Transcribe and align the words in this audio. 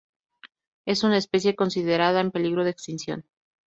Es 0.87 1.03
una 1.03 1.17
especie 1.19 1.55
considerada 1.55 2.21
en 2.21 2.31
peligro 2.31 2.63
de 2.63 2.71
extinción. 2.71 3.23